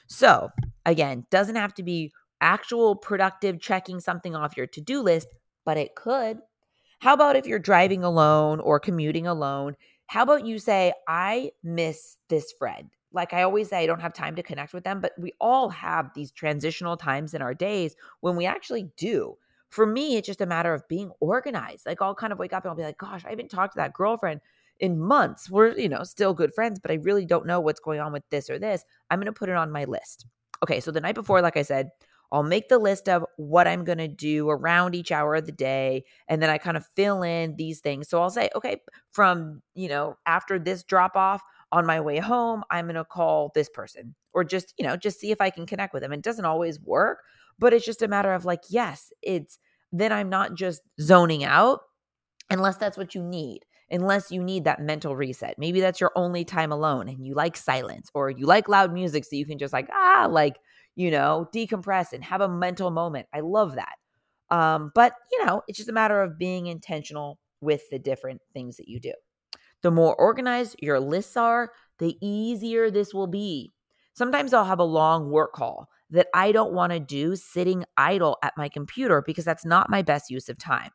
So, 0.08 0.50
again, 0.86 1.26
doesn't 1.30 1.56
have 1.56 1.74
to 1.76 1.84
be 1.84 2.12
actual 2.40 2.96
productive 2.96 3.60
checking 3.60 4.00
something 4.00 4.36
off 4.36 4.56
your 4.56 4.68
to 4.68 4.82
do 4.82 5.02
list, 5.02 5.28
but 5.66 5.78
it 5.78 5.96
could. 5.96 6.38
How 7.00 7.14
about 7.14 7.36
if 7.36 7.48
you're 7.48 7.60
driving 7.60 8.04
alone 8.04 8.60
or 8.60 8.80
commuting 8.80 9.26
alone? 9.26 9.76
How 10.10 10.24
about 10.24 10.44
you 10.44 10.58
say, 10.58 10.92
I 11.08 11.52
miss 11.62 12.18
this 12.30 12.52
friend? 12.52 12.90
Like 13.14 13.32
I 13.32 13.44
always 13.44 13.70
say, 13.70 13.78
I 13.78 13.86
don't 13.86 14.02
have 14.02 14.12
time 14.12 14.36
to 14.38 14.42
connect 14.42 14.74
with 14.74 14.84
them, 14.84 15.02
but 15.02 15.12
we 15.20 15.34
all 15.40 15.70
have 15.70 16.10
these 16.16 16.32
transitional 16.32 16.98
times 16.98 17.36
in 17.36 17.44
our 17.44 17.54
days 17.54 17.96
when 18.22 18.36
we 18.36 18.48
actually 18.48 18.90
do. 18.98 19.38
For 19.70 19.86
me, 19.86 20.18
it's 20.18 20.26
just 20.26 20.42
a 20.42 20.48
matter 20.48 20.74
of 20.74 20.88
being 20.88 21.12
organized. 21.20 21.86
Like 21.86 22.02
I'll 22.02 22.16
kind 22.16 22.34
of 22.34 22.40
wake 22.40 22.54
up 22.54 22.64
and 22.64 22.72
I'll 22.72 22.76
be 22.76 22.82
like, 22.82 22.98
gosh, 22.98 23.24
I 23.24 23.30
haven't 23.30 23.52
talked 23.52 23.74
to 23.74 23.78
that 23.78 23.94
girlfriend 23.94 24.42
in 24.80 25.00
months. 25.00 25.48
We're, 25.48 25.78
you 25.78 25.90
know, 25.90 26.04
still 26.04 26.34
good 26.34 26.56
friends, 26.56 26.80
but 26.80 26.90
I 26.90 26.96
really 26.96 27.28
don't 27.28 27.46
know 27.46 27.60
what's 27.60 27.80
going 27.80 28.00
on 28.00 28.12
with 28.12 28.28
this 28.32 28.50
or 28.50 28.58
this. 28.58 28.84
I'm 29.12 29.20
going 29.20 29.28
to 29.28 29.32
put 29.32 29.50
it 29.50 29.56
on 29.56 29.72
my 29.72 29.84
list. 29.84 30.26
Okay. 30.64 30.80
So 30.80 30.90
the 30.90 31.02
night 31.02 31.14
before, 31.14 31.44
like 31.44 31.56
I 31.56 31.62
said, 31.62 31.92
I'll 32.32 32.44
make 32.44 32.70
the 32.70 32.78
list 32.78 33.10
of 33.10 33.26
what 33.38 33.68
I'm 33.68 33.84
going 33.84 33.98
to 33.98 34.08
do 34.08 34.50
around 34.50 34.96
each 34.96 35.12
hour 35.12 35.36
of 35.36 35.46
the 35.46 35.52
day. 35.52 36.04
And 36.28 36.42
then 36.42 36.50
I 36.50 36.58
kind 36.58 36.78
of 36.78 36.86
fill 36.96 37.24
in 37.24 37.56
these 37.56 37.80
things. 37.80 38.08
So 38.08 38.22
I'll 38.22 38.30
say, 38.30 38.50
okay, 38.56 38.82
from, 39.12 39.62
you 39.76 39.90
know, 39.90 40.16
after 40.26 40.60
this 40.60 40.84
drop 40.84 41.16
off 41.16 41.42
on 41.72 41.86
my 41.86 42.00
way 42.00 42.20
home, 42.20 42.64
I'm 42.70 42.86
going 42.86 42.96
to 42.96 43.06
call 43.06 43.52
this 43.56 43.70
person 43.70 44.16
or 44.34 44.44
just, 44.44 44.74
you 44.78 44.86
know, 44.86 44.96
just 44.96 45.20
see 45.20 45.32
if 45.32 45.42
I 45.42 45.50
can 45.50 45.66
connect 45.66 45.94
with 45.94 46.04
them. 46.04 46.14
It 46.14 46.22
doesn't 46.22 46.46
always 46.46 46.80
work, 46.80 47.20
but 47.58 47.74
it's 47.74 47.86
just 47.86 48.02
a 48.02 48.08
matter 48.08 48.34
of 48.34 48.46
like, 48.46 48.62
yes, 48.70 49.12
it's 49.22 49.58
then 49.92 50.12
I'm 50.12 50.30
not 50.30 50.54
just 50.54 50.82
zoning 51.02 51.44
out 51.44 51.80
unless 52.52 52.78
that's 52.78 52.98
what 52.98 53.16
you 53.16 53.24
need 53.24 53.62
unless 53.92 54.32
you 54.32 54.44
need 54.44 54.66
that 54.66 54.82
mental 54.82 55.16
reset. 55.16 55.58
Maybe 55.58 55.82
that's 55.82 56.00
your 56.00 56.12
only 56.16 56.46
time 56.46 56.72
alone 56.72 57.08
and 57.08 57.26
you 57.26 57.34
like 57.34 57.58
silence 57.58 58.10
or 58.14 58.30
you 58.30 58.46
like 58.46 58.70
loud 58.70 58.94
music 58.94 59.26
so 59.26 59.36
you 59.36 59.46
can 59.46 59.58
just 59.58 59.74
like, 59.74 59.90
ah, 59.92 60.28
like 60.30 60.58
you 61.00 61.10
know, 61.10 61.48
decompress 61.56 62.12
and 62.12 62.26
have 62.26 62.42
a 62.42 62.50
mental 62.50 62.92
moment. 62.92 63.26
I 63.34 63.40
love 63.40 63.76
that. 63.76 63.96
Um, 64.52 64.92
but, 64.94 65.14
you 65.32 65.46
know, 65.46 65.62
it's 65.66 65.78
just 65.78 65.88
a 65.88 65.94
matter 65.94 66.22
of 66.22 66.38
being 66.38 66.68
intentional 66.68 67.40
with 67.62 67.84
the 67.90 67.98
different 67.98 68.42
things 68.54 68.76
that 68.76 68.90
you 68.90 69.00
do. 69.00 69.14
The 69.82 69.92
more 69.92 70.14
organized 70.14 70.76
your 70.82 71.00
lists 71.00 71.38
are, 71.38 71.72
the 72.00 72.18
easier 72.22 72.92
this 72.92 73.14
will 73.14 73.28
be. 73.28 73.72
Sometimes 74.14 74.54
I'll 74.54 74.66
have 74.66 74.80
a 74.80 74.84
long 74.84 75.32
work 75.32 75.54
call 75.54 75.88
that 76.10 76.28
I 76.34 76.52
don't 76.52 76.74
want 76.74 76.92
to 76.92 77.00
do 77.00 77.38
sitting 77.38 77.86
idle 77.96 78.38
at 78.44 78.58
my 78.58 78.68
computer 78.68 79.24
because 79.26 79.46
that's 79.46 79.66
not 79.66 79.90
my 79.90 80.02
best 80.02 80.30
use 80.30 80.50
of 80.50 80.58
time. 80.58 80.90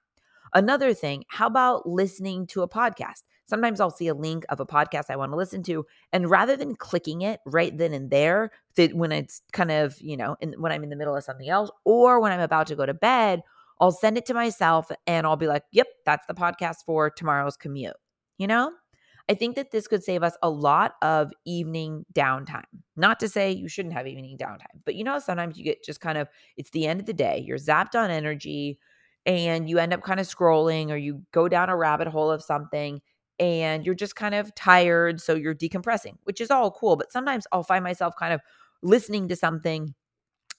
Another 0.54 0.94
thing, 0.94 1.24
how 1.28 1.46
about 1.48 1.86
listening 1.86 2.46
to 2.48 2.62
a 2.62 2.68
podcast? 2.68 3.22
Sometimes 3.46 3.80
I'll 3.80 3.90
see 3.90 4.08
a 4.08 4.14
link 4.14 4.44
of 4.48 4.60
a 4.60 4.66
podcast 4.66 5.04
I 5.10 5.16
want 5.16 5.32
to 5.32 5.36
listen 5.36 5.62
to, 5.64 5.84
and 6.12 6.30
rather 6.30 6.56
than 6.56 6.76
clicking 6.76 7.22
it 7.22 7.40
right 7.44 7.76
then 7.76 7.92
and 7.92 8.10
there, 8.10 8.50
when 8.92 9.12
it's 9.12 9.42
kind 9.52 9.70
of 9.70 10.00
you 10.00 10.16
know, 10.16 10.36
in, 10.40 10.54
when 10.58 10.72
I'm 10.72 10.84
in 10.84 10.90
the 10.90 10.96
middle 10.96 11.16
of 11.16 11.24
something 11.24 11.48
else, 11.48 11.70
or 11.84 12.20
when 12.20 12.32
I'm 12.32 12.40
about 12.40 12.68
to 12.68 12.76
go 12.76 12.86
to 12.86 12.94
bed, 12.94 13.42
I'll 13.80 13.90
send 13.92 14.16
it 14.16 14.26
to 14.26 14.34
myself, 14.34 14.90
and 15.06 15.26
I'll 15.26 15.36
be 15.36 15.48
like, 15.48 15.64
"Yep, 15.72 15.88
that's 16.06 16.26
the 16.26 16.34
podcast 16.34 16.76
for 16.86 17.10
tomorrow's 17.10 17.56
commute." 17.56 17.96
You 18.38 18.46
know, 18.46 18.72
I 19.28 19.34
think 19.34 19.56
that 19.56 19.70
this 19.72 19.86
could 19.88 20.04
save 20.04 20.22
us 20.22 20.36
a 20.42 20.50
lot 20.50 20.94
of 21.02 21.32
evening 21.44 22.04
downtime. 22.14 22.62
Not 22.96 23.20
to 23.20 23.28
say 23.28 23.50
you 23.52 23.68
shouldn't 23.68 23.94
have 23.94 24.06
evening 24.06 24.38
downtime, 24.38 24.82
but 24.84 24.94
you 24.94 25.04
know, 25.04 25.18
sometimes 25.18 25.58
you 25.58 25.64
get 25.64 25.84
just 25.84 26.00
kind 26.00 26.18
of, 26.18 26.28
it's 26.56 26.70
the 26.70 26.86
end 26.86 27.00
of 27.00 27.06
the 27.06 27.12
day, 27.12 27.42
you're 27.46 27.58
zapped 27.58 27.94
on 27.94 28.10
energy 28.10 28.78
and 29.26 29.68
you 29.68 29.78
end 29.78 29.92
up 29.92 30.02
kind 30.02 30.20
of 30.20 30.26
scrolling 30.26 30.90
or 30.90 30.96
you 30.96 31.22
go 31.32 31.48
down 31.48 31.70
a 31.70 31.76
rabbit 31.76 32.08
hole 32.08 32.30
of 32.30 32.42
something 32.42 33.00
and 33.38 33.84
you're 33.84 33.94
just 33.94 34.16
kind 34.16 34.34
of 34.34 34.54
tired. 34.54 35.20
So 35.20 35.34
you're 35.34 35.54
decompressing, 35.54 36.14
which 36.24 36.40
is 36.40 36.50
all 36.50 36.70
cool. 36.70 36.96
But 36.96 37.10
sometimes 37.10 37.46
I'll 37.52 37.62
find 37.62 37.82
myself 37.82 38.14
kind 38.18 38.32
of 38.32 38.40
listening 38.82 39.28
to 39.28 39.36
something 39.36 39.94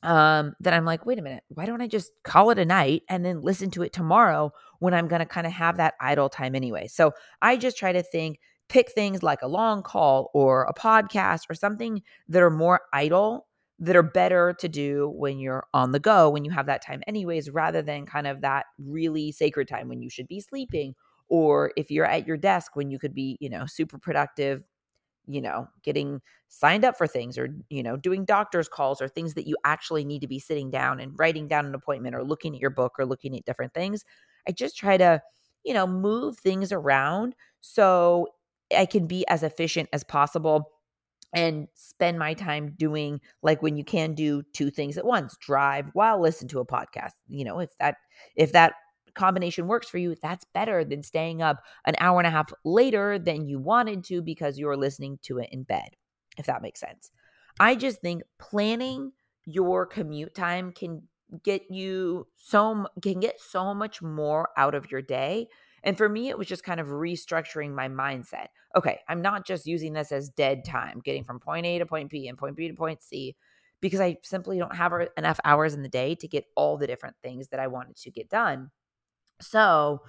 um, 0.06 0.54
then 0.60 0.74
I'm 0.74 0.86
like, 0.86 1.06
wait 1.06 1.18
a 1.18 1.24
minute, 1.24 1.44
why 1.50 1.66
don't 1.66 1.82
I 1.82 1.88
just 1.88 2.12
call 2.24 2.52
it 2.52 2.60
a 2.60 2.66
night 2.66 3.02
and 3.10 3.26
then 3.26 3.42
listen 3.42 3.72
to 3.72 3.82
it 3.82 3.92
tomorrow 3.92 4.52
when 4.80 4.94
I'm 4.94 5.08
going 5.08 5.20
to 5.20 5.26
kind 5.26 5.48
of 5.48 5.54
have 5.54 5.78
that 5.78 5.96
idle 6.00 6.30
time 6.30 6.54
anyway? 6.54 6.88
So 6.88 7.12
I 7.42 7.58
just 7.58 7.78
try 7.78 7.92
to 7.92 8.04
think, 8.04 8.40
pick 8.70 8.92
things 8.92 9.24
like 9.24 9.42
a 9.42 9.48
long 9.48 9.82
call 9.82 10.30
or 10.34 10.64
a 10.64 10.74
podcast 10.74 11.42
or 11.50 11.56
something 11.56 12.02
that 12.28 12.42
are 12.42 12.52
more 12.52 12.82
idle 12.94 13.48
that 13.80 13.96
are 13.96 14.04
better 14.04 14.54
to 14.60 14.70
do 14.70 15.10
when 15.16 15.38
you're 15.40 15.66
on 15.74 15.92
the 15.92 16.00
go, 16.00 16.30
when 16.30 16.46
you 16.46 16.52
have 16.52 16.66
that 16.68 16.82
time, 16.86 17.02
anyways, 17.08 17.50
rather 17.50 17.82
than 17.82 18.06
kind 18.06 18.28
of 18.28 18.42
that 18.42 18.66
really 18.80 19.32
sacred 19.32 19.68
time 19.68 19.90
when 19.90 20.02
you 20.02 20.10
should 20.10 20.28
be 20.28 20.40
sleeping. 20.40 20.96
Or 21.28 21.72
if 21.76 21.92
you're 21.92 22.06
at 22.06 22.28
your 22.28 22.38
desk 22.38 22.76
when 22.76 22.90
you 22.92 23.00
could 23.00 23.14
be, 23.14 23.38
you 23.42 23.50
know, 23.50 23.66
super 23.66 23.98
productive 23.98 24.64
you 25.28 25.42
know, 25.42 25.68
getting 25.84 26.22
signed 26.50 26.86
up 26.86 26.98
for 26.98 27.08
things 27.08 27.38
or, 27.38 27.50
you 27.70 27.82
know, 27.82 27.98
doing 27.98 28.26
doctor's 28.26 28.68
calls 28.70 29.02
or 29.02 29.08
things 29.08 29.34
that 29.34 29.48
you 29.48 29.56
actually 29.66 30.06
need 30.06 30.22
to 30.22 30.28
be 30.28 30.40
sitting 30.40 30.70
down 30.70 31.00
and 31.00 31.18
writing 31.18 31.48
down 31.48 31.66
an 31.66 31.74
appointment 31.74 32.16
or 32.16 32.24
looking 32.24 32.54
at 32.54 32.62
your 32.62 32.70
book 32.70 32.94
or 33.00 33.06
looking 33.06 33.36
at 33.36 33.46
different 33.46 33.74
things. 33.74 34.04
I 34.48 34.52
just 34.52 34.78
try 34.78 34.98
to, 34.98 35.22
you 35.64 35.74
know, 35.74 35.88
move 35.88 36.38
things 36.38 36.72
around 36.72 37.36
so 37.60 38.28
I 38.76 38.86
can 38.86 39.08
be 39.08 39.26
as 39.28 39.42
efficient 39.42 39.90
as 39.94 40.04
possible 40.04 40.72
and 41.36 41.68
spend 41.76 42.18
my 42.18 42.34
time 42.34 42.74
doing 42.78 43.22
like 43.44 43.62
when 43.62 43.78
you 43.78 43.84
can 43.84 44.16
do 44.16 44.42
two 44.54 44.72
things 44.72 44.98
at 44.98 45.06
once 45.06 45.38
drive 45.40 45.86
while 45.94 46.20
listen 46.20 46.48
to 46.48 46.60
a 46.60 46.66
podcast 46.66 47.12
you 47.28 47.46
know 47.46 47.60
if 47.60 47.70
that 47.78 47.98
if 48.36 48.52
that 48.54 48.74
combination 49.16 49.68
works 49.68 49.90
for 49.90 49.98
you, 49.98 50.16
that's 50.22 50.46
better 50.54 50.84
than 50.84 51.02
staying 51.02 51.42
up 51.42 51.64
an 51.86 51.96
hour 52.00 52.20
and 52.20 52.28
a 52.28 52.32
half 52.32 52.54
later 52.64 53.18
than 53.18 53.48
you 53.48 53.58
wanted 53.58 54.04
to 54.06 54.22
because 54.22 54.60
you're 54.60 54.78
listening 54.78 55.18
to 55.24 55.40
it 55.40 55.50
in 55.52 55.64
bed, 55.64 55.96
if 56.38 56.46
that 56.46 56.62
makes 56.62 56.80
sense. 56.80 57.10
I 57.60 57.76
just 57.76 58.02
think 58.02 58.22
planning 58.38 59.12
your 59.46 59.86
commute 59.86 60.36
time 60.36 60.72
can 60.72 61.04
get 61.44 61.64
you 61.72 62.28
so 62.36 62.86
can 63.02 63.20
get 63.20 63.40
so 63.40 63.74
much 63.74 64.02
more 64.02 64.50
out 64.58 64.76
of 64.76 64.92
your 64.92 65.02
day. 65.02 65.48
And 65.86 65.96
for 65.96 66.10
me, 66.10 66.30
it 66.30 66.38
was 66.38 66.48
just 66.48 66.64
kind 66.64 66.80
of 66.80 66.88
restructuring 66.88 67.74
my 67.74 67.88
mindset. 67.88 68.48
Okay, 68.76 69.00
I'm 69.08 69.22
not 69.22 69.46
just 69.46 69.68
using 69.68 69.94
this 69.94 70.12
as 70.12 70.30
dead 70.30 70.66
time, 70.66 71.00
getting 71.06 71.24
from 71.24 71.40
point 71.40 71.66
A 71.68 71.78
to 71.78 71.86
point 71.86 72.10
B 72.10 72.28
and 72.28 72.38
point 72.38 72.58
B 72.58 72.68
to 72.68 72.74
point 72.74 73.04
C, 73.04 73.36
because 73.82 74.00
I 74.00 74.18
simply 74.24 74.58
don't 74.58 74.76
have 74.76 74.92
er, 74.92 75.10
enough 75.16 75.40
hours 75.46 75.76
in 75.76 75.84
the 75.84 75.90
day 75.90 76.16
to 76.16 76.28
get 76.28 76.46
all 76.56 76.76
the 76.76 76.88
different 76.88 77.16
things 77.24 77.50
that 77.50 77.60
I 77.60 77.68
wanted 77.68 77.98
to 77.98 78.12
get 78.12 78.30
done. 78.30 78.72
So, 79.40 80.02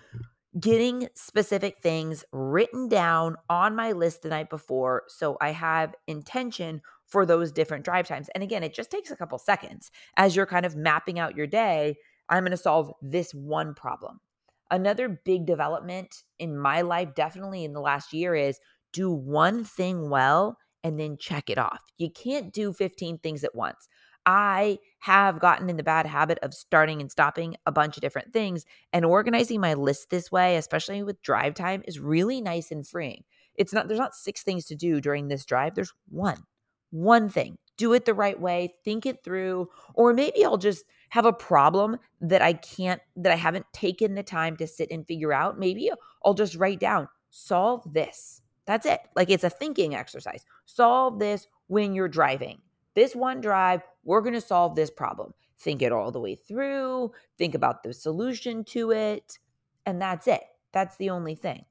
getting 0.59 1.09
specific 1.14 1.76
things 1.78 2.25
written 2.33 2.88
down 2.88 3.37
on 3.50 3.76
my 3.76 3.92
list 3.92 4.23
the 4.23 4.30
night 4.30 4.49
before 4.49 5.02
so 5.06 5.37
I 5.42 5.50
have 5.50 5.95
intention 6.06 6.80
for 7.04 7.26
those 7.26 7.52
different 7.52 7.85
drive 7.85 8.09
times. 8.09 8.30
And 8.35 8.42
again, 8.42 8.62
it 8.62 8.75
just 8.75 8.90
takes 8.90 9.11
a 9.11 9.16
couple 9.16 9.38
seconds 9.38 9.90
as 10.16 10.35
you're 10.35 10.47
kind 10.47 10.64
of 10.64 10.75
mapping 10.75 11.18
out 11.18 11.37
your 11.37 11.47
day. 11.47 11.97
I'm 12.30 12.42
going 12.42 12.52
to 12.52 12.56
solve 12.56 12.92
this 13.02 13.33
one 13.35 13.75
problem. 13.75 14.21
Another 14.70 15.20
big 15.25 15.46
development 15.46 16.23
in 16.38 16.58
my 16.58 16.80
life, 16.80 17.14
definitely 17.14 17.64
in 17.64 17.73
the 17.73 17.80
last 17.80 18.12
year, 18.12 18.35
is 18.35 18.58
do 18.92 19.11
one 19.11 19.64
thing 19.64 20.11
well 20.11 20.58
and 20.82 20.99
then 20.99 21.16
check 21.18 21.50
it 21.50 21.58
off. 21.58 21.82
You 21.99 22.11
can't 22.11 22.52
do 22.52 22.73
15 22.73 23.18
things 23.18 23.44
at 23.44 23.54
once. 23.54 23.88
I 24.25 24.78
have 24.99 25.38
gotten 25.38 25.70
in 25.70 25.76
the 25.76 25.85
bad 25.85 26.04
habit 26.04 26.38
of 26.42 26.52
starting 26.52 27.00
and 27.00 27.11
stopping 27.11 27.56
a 27.64 27.70
bunch 27.73 27.96
of 27.96 28.00
different 28.00 28.32
things. 28.32 28.64
And 28.92 29.04
organizing 29.04 29.61
my 29.61 29.75
list 29.75 30.11
this 30.11 30.32
way, 30.32 30.56
especially 30.56 31.02
with 31.04 31.23
drive 31.23 31.54
time, 31.54 31.82
is 31.87 32.00
really 32.00 32.40
nice 32.40 32.73
and 32.73 32.87
freeing. 32.87 33.23
It's 33.54 33.73
not, 33.73 33.87
there's 33.87 34.00
not 34.00 34.14
six 34.16 34.42
things 34.42 34.64
to 34.66 34.75
do 34.75 35.00
during 35.00 35.28
this 35.28 35.44
drive. 35.44 35.76
There's 35.76 35.92
one, 36.08 36.42
one 36.90 37.28
thing. 37.28 37.56
Do 37.76 37.92
it 37.92 38.04
the 38.04 38.14
right 38.14 38.40
way, 38.40 38.75
think 38.85 39.06
it 39.06 39.23
through. 39.23 39.68
Or 39.95 40.12
maybe 40.12 40.45
I'll 40.45 40.56
just 40.56 40.85
have 41.11 41.26
a 41.26 41.33
problem 41.33 41.99
that 42.21 42.42
I 42.42 42.54
can't, 42.54 43.00
that 43.16 43.33
I 43.33 43.37
haven't 43.37 43.66
taken 43.73 44.14
the 44.14 44.23
time 44.23 44.56
to 44.56 44.66
sit 44.66 44.90
and 44.90 45.06
figure 45.06 45.33
out. 45.33 45.59
Maybe 45.59 45.90
I'll 46.25 46.35
just 46.35 46.56
write 46.56 46.80
down, 46.80 47.09
solve 47.30 47.92
this. 47.92 48.42
That's 48.64 48.87
it. 48.87 49.00
Like 49.14 49.30
it's 49.30 49.45
a 49.45 49.50
thinking 49.50 49.95
exercise. 49.95 50.45
Solve 50.64 51.18
this 51.18 51.47
when 51.68 51.95
you're 51.95 52.09
driving 52.09 52.61
this 52.97 53.14
one 53.14 53.40
drive, 53.40 53.83
we're 54.02 54.23
going 54.23 54.35
to 54.35 54.40
solve 54.40 54.75
this 54.75 54.90
problem. 54.90 55.33
Think 55.59 55.83
it 55.83 55.92
all 55.92 56.11
the 56.11 56.18
way 56.21 56.35
through, 56.35 57.12
think 57.38 57.54
about 57.54 57.85
the 57.85 57.92
solution 57.92 58.64
to 58.64 58.90
it, 58.90 59.38
and 59.85 60.02
that's 60.02 60.26
it. 60.26 60.42
That's 60.73 60.97
the 60.97 61.11
only 61.11 61.37
thing. 61.37 61.64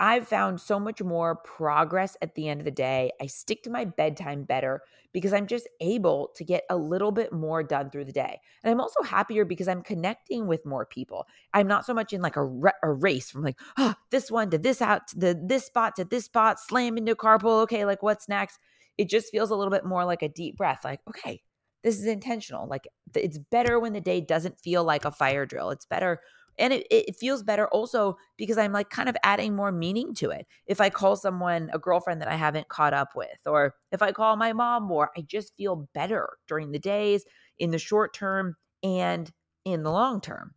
I've 0.00 0.26
found 0.26 0.60
so 0.60 0.80
much 0.80 1.00
more 1.00 1.36
progress 1.36 2.16
at 2.20 2.34
the 2.34 2.48
end 2.48 2.60
of 2.60 2.64
the 2.64 2.70
day. 2.70 3.12
I 3.20 3.26
stick 3.26 3.62
to 3.62 3.70
my 3.70 3.84
bedtime 3.84 4.42
better 4.42 4.82
because 5.12 5.32
I'm 5.32 5.46
just 5.46 5.68
able 5.80 6.30
to 6.34 6.44
get 6.44 6.64
a 6.68 6.76
little 6.76 7.12
bit 7.12 7.32
more 7.32 7.62
done 7.62 7.90
through 7.90 8.06
the 8.06 8.12
day. 8.12 8.40
And 8.62 8.70
I'm 8.72 8.80
also 8.80 9.02
happier 9.02 9.44
because 9.44 9.68
I'm 9.68 9.82
connecting 9.82 10.46
with 10.48 10.66
more 10.66 10.84
people. 10.84 11.26
I'm 11.52 11.68
not 11.68 11.86
so 11.86 11.94
much 11.94 12.12
in 12.12 12.20
like 12.20 12.36
a, 12.36 12.44
re- 12.44 12.72
a 12.82 12.92
race 12.92 13.30
from 13.30 13.42
like, 13.42 13.58
oh, 13.78 13.94
this 14.10 14.30
one 14.30 14.50
to 14.50 14.58
this 14.58 14.82
out 14.82 15.06
to 15.08 15.18
the, 15.18 15.40
this 15.46 15.66
spot 15.66 15.94
to 15.96 16.04
this 16.04 16.24
spot, 16.24 16.58
slam 16.58 16.98
into 16.98 17.14
carpool. 17.14 17.62
Okay, 17.62 17.84
like 17.84 18.02
what's 18.02 18.28
next? 18.28 18.58
it 18.98 19.08
just 19.08 19.30
feels 19.30 19.50
a 19.50 19.56
little 19.56 19.70
bit 19.70 19.84
more 19.84 20.04
like 20.04 20.22
a 20.22 20.28
deep 20.28 20.56
breath 20.56 20.84
like 20.84 21.00
okay 21.08 21.40
this 21.82 21.98
is 21.98 22.06
intentional 22.06 22.66
like 22.66 22.86
it's 23.14 23.38
better 23.38 23.78
when 23.78 23.92
the 23.92 24.00
day 24.00 24.20
doesn't 24.20 24.58
feel 24.58 24.84
like 24.84 25.04
a 25.04 25.10
fire 25.10 25.46
drill 25.46 25.70
it's 25.70 25.86
better 25.86 26.20
and 26.58 26.72
it, 26.72 26.86
it 26.90 27.16
feels 27.16 27.42
better 27.42 27.68
also 27.68 28.16
because 28.36 28.58
i'm 28.58 28.72
like 28.72 28.90
kind 28.90 29.08
of 29.08 29.16
adding 29.22 29.54
more 29.54 29.72
meaning 29.72 30.14
to 30.14 30.30
it. 30.30 30.46
If 30.66 30.80
i 30.80 30.90
call 30.90 31.16
someone 31.16 31.70
a 31.72 31.78
girlfriend 31.78 32.20
that 32.20 32.28
i 32.28 32.36
haven't 32.36 32.68
caught 32.68 32.94
up 32.94 33.10
with 33.14 33.38
or 33.46 33.74
if 33.92 34.02
i 34.02 34.12
call 34.12 34.36
my 34.36 34.52
mom 34.52 34.84
more 34.84 35.10
i 35.16 35.22
just 35.22 35.56
feel 35.56 35.88
better 35.94 36.38
during 36.48 36.72
the 36.72 36.78
days 36.78 37.24
in 37.58 37.70
the 37.70 37.78
short 37.78 38.14
term 38.14 38.56
and 38.82 39.30
in 39.64 39.82
the 39.82 39.90
long 39.90 40.20
term. 40.20 40.54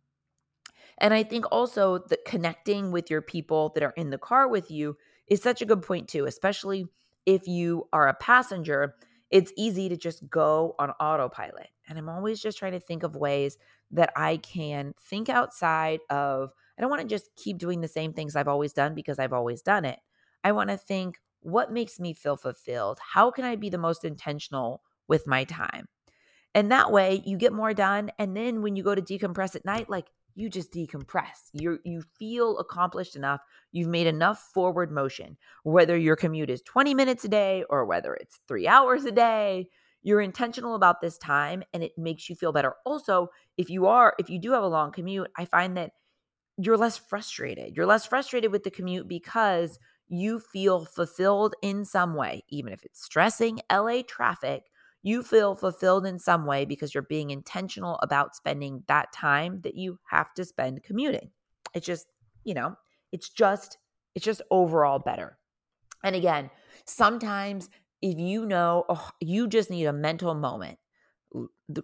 And 0.98 1.14
i 1.14 1.22
think 1.22 1.46
also 1.50 1.98
that 2.08 2.24
connecting 2.24 2.92
with 2.92 3.10
your 3.10 3.22
people 3.22 3.70
that 3.74 3.82
are 3.82 3.94
in 3.96 4.10
the 4.10 4.18
car 4.18 4.48
with 4.48 4.70
you 4.70 4.96
is 5.26 5.42
such 5.42 5.62
a 5.62 5.66
good 5.66 5.82
point 5.82 6.08
too 6.08 6.26
especially 6.26 6.86
if 7.28 7.46
you 7.46 7.86
are 7.92 8.08
a 8.08 8.14
passenger, 8.14 8.94
it's 9.30 9.52
easy 9.56 9.88
to 9.88 9.96
just 9.96 10.28
go 10.28 10.74
on 10.78 10.90
autopilot. 10.92 11.68
And 11.88 11.98
I'm 11.98 12.08
always 12.08 12.40
just 12.40 12.58
trying 12.58 12.72
to 12.72 12.80
think 12.80 13.02
of 13.02 13.16
ways 13.16 13.58
that 13.90 14.12
I 14.16 14.38
can 14.38 14.94
think 15.00 15.28
outside 15.28 16.00
of, 16.10 16.52
I 16.76 16.80
don't 16.80 16.90
want 16.90 17.02
to 17.02 17.08
just 17.08 17.30
keep 17.36 17.58
doing 17.58 17.80
the 17.80 17.88
same 17.88 18.12
things 18.12 18.36
I've 18.36 18.48
always 18.48 18.72
done 18.72 18.94
because 18.94 19.18
I've 19.18 19.32
always 19.32 19.62
done 19.62 19.84
it. 19.84 19.98
I 20.44 20.52
want 20.52 20.70
to 20.70 20.76
think, 20.76 21.18
what 21.40 21.72
makes 21.72 22.00
me 22.00 22.12
feel 22.12 22.36
fulfilled? 22.36 22.98
How 23.12 23.30
can 23.30 23.44
I 23.44 23.56
be 23.56 23.70
the 23.70 23.78
most 23.78 24.04
intentional 24.04 24.82
with 25.06 25.26
my 25.26 25.44
time? 25.44 25.88
And 26.54 26.70
that 26.72 26.90
way 26.90 27.22
you 27.24 27.36
get 27.36 27.52
more 27.52 27.74
done. 27.74 28.10
And 28.18 28.36
then 28.36 28.62
when 28.62 28.76
you 28.76 28.82
go 28.82 28.94
to 28.94 29.02
decompress 29.02 29.54
at 29.54 29.64
night, 29.64 29.88
like 29.88 30.06
you 30.38 30.48
just 30.48 30.72
decompress. 30.72 31.50
You 31.52 31.78
you 31.84 32.02
feel 32.18 32.58
accomplished 32.58 33.16
enough. 33.16 33.40
You've 33.72 33.88
made 33.88 34.06
enough 34.06 34.38
forward 34.54 34.92
motion. 34.92 35.36
Whether 35.64 35.96
your 35.96 36.16
commute 36.16 36.50
is 36.50 36.62
20 36.62 36.94
minutes 36.94 37.24
a 37.24 37.28
day 37.28 37.64
or 37.68 37.84
whether 37.84 38.14
it's 38.14 38.40
3 38.46 38.66
hours 38.68 39.04
a 39.04 39.12
day, 39.12 39.68
you're 40.02 40.20
intentional 40.20 40.74
about 40.76 41.00
this 41.00 41.18
time 41.18 41.62
and 41.74 41.82
it 41.82 41.98
makes 41.98 42.28
you 42.30 42.36
feel 42.36 42.52
better. 42.52 42.74
Also, 42.86 43.28
if 43.56 43.68
you 43.68 43.86
are 43.86 44.14
if 44.18 44.30
you 44.30 44.38
do 44.38 44.52
have 44.52 44.62
a 44.62 44.68
long 44.68 44.92
commute, 44.92 45.30
I 45.36 45.44
find 45.44 45.76
that 45.76 45.92
you're 46.56 46.76
less 46.76 46.96
frustrated. 46.96 47.76
You're 47.76 47.86
less 47.86 48.06
frustrated 48.06 48.52
with 48.52 48.64
the 48.64 48.70
commute 48.70 49.08
because 49.08 49.78
you 50.08 50.40
feel 50.40 50.84
fulfilled 50.84 51.54
in 51.62 51.84
some 51.84 52.14
way, 52.14 52.44
even 52.48 52.72
if 52.72 52.84
it's 52.84 53.02
stressing 53.02 53.60
LA 53.70 54.02
traffic 54.06 54.64
you 55.02 55.22
feel 55.22 55.54
fulfilled 55.54 56.06
in 56.06 56.18
some 56.18 56.44
way 56.44 56.64
because 56.64 56.94
you're 56.94 57.02
being 57.02 57.30
intentional 57.30 57.98
about 58.02 58.34
spending 58.34 58.82
that 58.88 59.12
time 59.12 59.60
that 59.62 59.74
you 59.74 59.98
have 60.10 60.34
to 60.34 60.44
spend 60.44 60.82
commuting. 60.82 61.30
It's 61.74 61.86
just, 61.86 62.06
you 62.44 62.54
know, 62.54 62.76
it's 63.12 63.28
just 63.28 63.78
it's 64.14 64.24
just 64.24 64.42
overall 64.50 64.98
better. 64.98 65.38
And 66.02 66.16
again, 66.16 66.50
sometimes 66.84 67.68
if 68.02 68.18
you 68.18 68.46
know 68.46 68.84
oh, 68.88 69.10
you 69.20 69.46
just 69.46 69.70
need 69.70 69.86
a 69.86 69.92
mental 69.92 70.34
moment, 70.34 70.78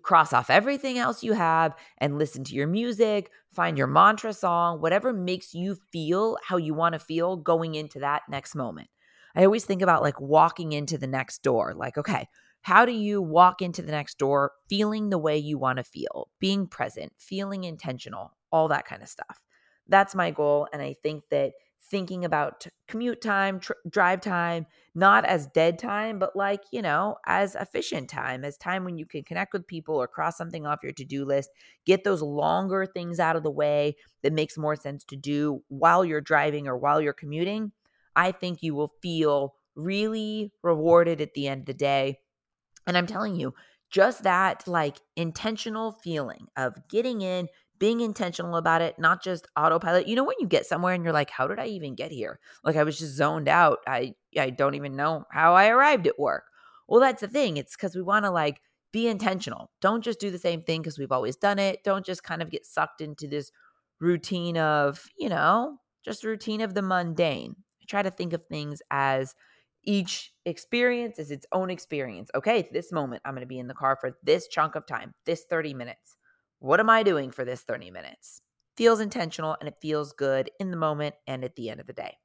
cross 0.03 0.33
off 0.33 0.51
everything 0.51 0.99
else 0.99 1.23
you 1.23 1.33
have 1.35 1.75
and 1.99 2.19
listen 2.19 2.45
to 2.45 2.55
your 2.55 2.67
music, 2.67 3.31
find 3.53 3.79
your 3.79 3.87
mantra 3.87 4.33
song, 4.33 4.81
whatever 4.81 5.13
makes 5.13 5.55
you 5.55 5.77
feel 5.93 6.37
how 6.43 6.57
you 6.57 6.75
want 6.75 6.95
to 6.95 6.99
feel 6.99 7.37
going 7.37 7.75
into 7.75 8.01
that 8.01 8.23
next 8.29 8.55
moment. 8.55 8.89
I 9.37 9.45
always 9.45 9.65
think 9.65 9.83
about 9.83 10.03
like 10.03 10.21
walking 10.21 10.73
into 10.73 10.97
the 10.97 11.07
next 11.07 11.43
door. 11.43 11.75
Like, 11.75 11.99
okay, 11.99 12.29
how 12.65 12.87
do 12.87 12.93
you 12.93 13.21
walk 13.21 13.61
into 13.61 13.83
the 13.83 13.93
next 13.93 14.17
door 14.17 14.53
feeling 14.71 15.11
the 15.11 15.19
way 15.19 15.37
you 15.37 15.59
want 15.59 15.77
to 15.77 15.85
feel, 15.85 16.29
being 16.41 16.67
present, 16.67 17.13
feeling 17.19 17.65
intentional, 17.65 18.35
all 18.51 18.69
that 18.69 18.87
kind 18.87 19.03
of 19.03 19.09
stuff? 19.11 19.39
That's 19.87 20.15
my 20.15 20.31
goal. 20.31 20.67
And 20.73 20.81
I 20.81 20.95
think 21.03 21.25
that 21.31 21.53
thinking 21.91 22.25
about 22.25 22.67
commute 22.89 23.21
time, 23.21 23.61
tr- 23.61 23.75
drive 23.91 24.23
time, 24.23 24.65
not 24.95 25.27
as 25.27 25.47
dead 25.49 25.79
time, 25.79 26.19
but 26.19 26.35
like, 26.35 26.63
you 26.73 26.81
know, 26.81 27.17
as 27.27 27.55
efficient 27.55 28.09
time, 28.09 28.47
as 28.47 28.57
time 28.57 28.83
when 28.83 28.97
you 28.97 29.05
can 29.05 29.25
connect 29.25 29.53
with 29.53 29.67
people 29.67 29.97
or 29.97 30.09
cross 30.09 30.39
something 30.39 30.65
off 30.67 30.83
your 30.83 30.93
to 30.93 31.05
do 31.05 31.27
list, 31.27 31.51
get 31.85 32.03
those 32.03 32.23
longer 32.23 32.87
things 32.87 33.21
out 33.21 33.37
of 33.37 33.43
the 33.43 33.51
way 33.51 33.95
that 34.23 34.33
makes 34.33 34.57
more 34.57 34.75
sense 34.75 35.05
to 35.05 35.17
do 35.17 35.63
while 35.69 36.03
you're 36.03 36.23
driving 36.23 36.67
or 36.67 36.79
while 36.79 37.03
you're 37.03 37.13
commuting. 37.13 37.73
I 38.17 38.33
think 38.33 38.63
you 38.63 38.75
will 38.75 38.95
feel 39.03 39.55
really 39.77 40.51
rewarded 40.63 41.21
at 41.21 41.35
the 41.35 41.47
end 41.47 41.61
of 41.61 41.67
the 41.67 41.75
day 41.75 42.21
and 42.87 42.97
I'm 42.97 43.07
telling 43.07 43.37
you, 43.37 43.55
just 43.91 44.25
that 44.25 44.67
like 44.67 45.01
intentional 45.17 45.93
feeling 45.93 46.47
of 46.57 46.77
getting 46.89 47.21
in, 47.21 47.49
being 47.79 48.01
intentional 48.01 48.57
about 48.57 48.83
it, 48.83 48.99
not 48.99 49.23
just 49.23 49.47
autopilot. 49.57 50.09
You 50.09 50.17
know 50.17 50.25
when 50.25 50.37
you 50.41 50.47
get 50.47 50.67
somewhere 50.67 50.95
and 50.95 51.05
you're 51.05 51.13
like, 51.13 51.31
how 51.31 51.47
did 51.47 51.59
I 51.59 51.67
even 51.67 51.95
get 51.95 52.11
here? 52.11 52.41
Like 52.65 52.77
I 52.77 52.85
was 52.85 52.99
just 52.99 53.15
zoned 53.15 53.49
out. 53.49 53.79
I 53.87 54.15
I 54.39 54.51
don't 54.51 54.75
even 54.75 54.97
know 54.97 55.25
how 55.31 55.55
I 55.55 55.69
arrived 55.69 56.07
at 56.07 56.19
work. 56.19 56.45
Well, 56.89 57.01
that's 57.01 57.21
the 57.21 57.29
thing. 57.29 57.57
It's 57.57 57.77
cuz 57.77 57.95
we 57.95 58.03
want 58.03 58.25
to 58.25 58.31
like 58.31 58.61
be 58.93 59.09
intentional. 59.09 59.71
Don't 59.81 60.03
just 60.03 60.21
do 60.21 60.31
the 60.31 60.39
same 60.39 60.63
thing 60.63 60.81
because 60.81 60.99
we've 60.99 61.13
always 61.13 61.37
done 61.37 61.59
it. 61.59 61.83
Don't 61.85 62.07
just 62.07 62.23
kind 62.23 62.43
of 62.43 62.51
get 62.51 62.65
sucked 62.67 63.01
into 63.01 63.27
this 63.27 63.51
routine 64.01 64.57
of, 64.57 65.07
you 65.19 65.29
know, 65.29 65.79
just 66.05 66.25
routine 66.25 66.61
of 66.61 66.75
the 66.75 66.83
mundane. 66.83 67.57
I 67.83 67.85
try 67.89 68.03
to 68.03 68.11
think 68.11 68.33
of 68.33 68.45
things 68.47 68.83
as 68.91 69.35
each 69.87 70.33
experience 70.45 71.19
is 71.19 71.31
its 71.31 71.47
own 71.53 71.71
experience. 71.71 72.31
Okay, 72.35 72.69
this 72.73 72.93
moment, 72.93 73.23
I'm 73.25 73.35
going 73.35 73.43
to 73.43 73.47
be 73.47 73.59
in 73.59 73.69
the 73.69 73.75
car 73.75 73.97
for 74.01 74.17
this 74.23 74.49
chunk 74.49 74.75
of 74.75 74.87
time, 74.87 75.15
this 75.27 75.45
30 75.49 75.75
minutes. 75.75 76.17
What 76.59 76.81
am 76.81 76.91
I 76.91 77.03
doing 77.03 77.31
for 77.31 77.45
this 77.45 77.63
30 77.63 77.91
minutes? 77.91 78.41
Feels 78.77 79.01
intentional 79.01 79.57
and 79.61 79.69
it 79.69 79.77
feels 79.81 80.13
good 80.13 80.51
in 80.59 80.71
the 80.71 80.77
moment 80.77 81.15
and 81.27 81.45
at 81.45 81.57
the 81.57 81.71
end 81.71 81.81
of 81.81 81.87
the 81.87 81.93
day. 81.93 82.17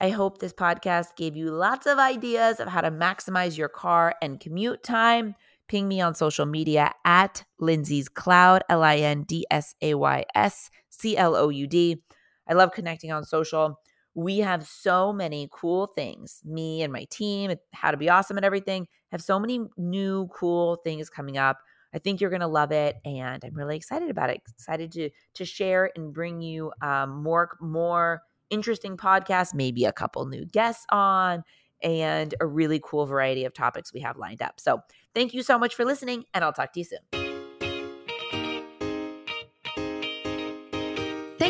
I 0.00 0.10
hope 0.10 0.38
this 0.38 0.52
podcast 0.52 1.16
gave 1.16 1.36
you 1.36 1.50
lots 1.50 1.86
of 1.86 1.98
ideas 1.98 2.60
of 2.60 2.68
how 2.68 2.80
to 2.80 2.90
maximize 2.90 3.56
your 3.56 3.68
car 3.68 4.14
and 4.20 4.40
commute 4.40 4.82
time. 4.82 5.34
Ping 5.68 5.88
me 5.88 6.00
on 6.00 6.14
social 6.14 6.44
media 6.44 6.92
at 7.04 7.44
Lindsay's 7.58 8.08
Cloud, 8.08 8.62
L 8.68 8.82
I 8.82 8.96
N 8.96 9.22
D 9.22 9.46
S 9.50 9.74
A 9.80 9.94
Y 9.94 10.24
S 10.34 10.68
C 10.90 11.16
L 11.16 11.34
O 11.34 11.48
U 11.48 11.66
D. 11.66 12.02
I 12.46 12.52
love 12.52 12.72
connecting 12.72 13.12
on 13.12 13.24
social. 13.24 13.80
We 14.14 14.38
have 14.38 14.66
so 14.66 15.12
many 15.12 15.48
cool 15.52 15.88
things. 15.88 16.40
Me 16.44 16.82
and 16.82 16.92
my 16.92 17.04
team, 17.10 17.52
How 17.72 17.90
to 17.90 17.96
Be 17.96 18.08
Awesome 18.08 18.36
and 18.36 18.46
everything, 18.46 18.86
have 19.10 19.22
so 19.22 19.38
many 19.38 19.60
new 19.76 20.28
cool 20.28 20.76
things 20.84 21.10
coming 21.10 21.36
up. 21.36 21.58
I 21.92 21.98
think 21.98 22.20
you're 22.20 22.30
going 22.30 22.40
to 22.40 22.48
love 22.48 22.72
it, 22.72 22.96
and 23.04 23.44
I'm 23.44 23.54
really 23.54 23.76
excited 23.76 24.10
about 24.10 24.30
it. 24.30 24.40
Excited 24.48 24.90
to 24.92 25.10
to 25.34 25.44
share 25.44 25.90
and 25.94 26.12
bring 26.12 26.42
you 26.42 26.72
um, 26.82 27.22
more 27.22 27.56
more 27.60 28.22
interesting 28.50 28.96
podcasts, 28.96 29.54
maybe 29.54 29.84
a 29.84 29.92
couple 29.92 30.26
new 30.26 30.44
guests 30.44 30.84
on, 30.90 31.44
and 31.82 32.34
a 32.40 32.46
really 32.46 32.80
cool 32.82 33.06
variety 33.06 33.44
of 33.44 33.54
topics 33.54 33.92
we 33.92 34.00
have 34.00 34.16
lined 34.16 34.42
up. 34.42 34.58
So, 34.58 34.80
thank 35.14 35.34
you 35.34 35.44
so 35.44 35.56
much 35.56 35.76
for 35.76 35.84
listening, 35.84 36.24
and 36.34 36.44
I'll 36.44 36.52
talk 36.52 36.72
to 36.72 36.80
you 36.80 36.84
soon. 36.84 37.23